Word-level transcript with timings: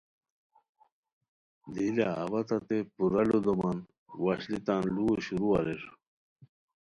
دی 1.73 1.85
لہ 1.95 2.07
اوا 2.21 2.41
تتے 2.47 2.77
پورا 2.93 3.21
ُلو 3.27 3.39
دومان 3.45 3.77
وشلی 4.23 4.59
تان 4.65 4.81
لوؤ 4.95 5.11
شروع 5.25 5.51
اریر 5.57 5.83